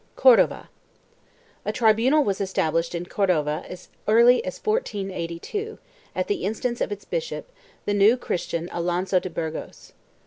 [0.15, 0.67] 4 CORDOVA.
[1.63, 6.91] A tribunal was established in Cordova as early as 1482 r at the instance of
[6.91, 7.51] its bishop,
[7.85, 9.93] the New Christian Alonso de Burgos.